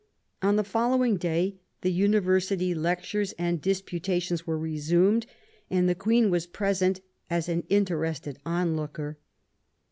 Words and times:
On 0.41 0.55
the 0.55 0.63
following 0.63 1.15
day 1.17 1.59
the 1.81 1.91
University 1.91 2.73
lectures 2.73 3.33
and 3.37 3.61
disputations 3.61 4.47
were 4.47 4.57
resumed, 4.57 5.27
and 5.69 5.87
the 5.87 5.93
Queen 5.93 6.31
was 6.31 6.47
present 6.47 7.01
as 7.29 7.47
an 7.47 7.61
interested 7.69 8.39
onlooker. 8.43 9.19